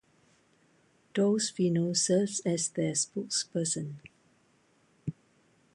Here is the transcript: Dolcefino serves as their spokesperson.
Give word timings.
Dolcefino 1.13 1.95
serves 1.95 2.39
as 2.39 2.69
their 2.69 2.93
spokesperson. 2.93 3.97